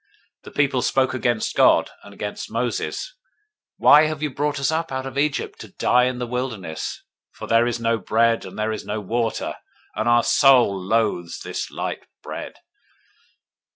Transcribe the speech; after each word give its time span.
021:005 0.39 0.43
The 0.45 0.51
people 0.59 0.81
spoke 0.81 1.13
against 1.13 1.55
God, 1.55 1.91
and 2.01 2.11
against 2.11 2.49
Moses, 2.49 3.13
Why 3.77 4.07
have 4.07 4.23
you 4.23 4.31
brought 4.33 4.59
us 4.59 4.71
up 4.71 4.91
out 4.91 5.05
of 5.05 5.15
Egypt 5.15 5.59
to 5.59 5.73
die 5.73 6.05
in 6.05 6.17
the 6.17 6.25
wilderness? 6.25 7.03
for 7.33 7.45
there 7.45 7.67
is 7.67 7.79
no 7.79 7.99
bread, 7.99 8.43
and 8.43 8.57
there 8.57 8.71
is 8.71 8.83
no 8.83 8.99
water; 8.99 9.53
and 9.95 10.09
our 10.09 10.23
soul 10.23 10.75
loathes 10.75 11.41
this 11.41 11.69
light 11.69 12.07
bread. 12.23 12.53